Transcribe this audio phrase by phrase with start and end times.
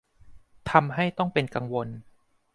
[0.71, 1.87] ทำให้ต้องเป็นกังวล